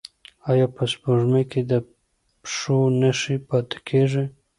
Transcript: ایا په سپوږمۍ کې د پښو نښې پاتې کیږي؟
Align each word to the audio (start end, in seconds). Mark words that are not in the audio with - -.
ایا 0.49 0.65
په 0.75 0.83
سپوږمۍ 0.91 1.43
کې 1.51 1.61
د 1.71 1.73
پښو 2.43 2.77
نښې 2.99 3.35
پاتې 3.47 3.77
کیږي؟ 3.87 4.23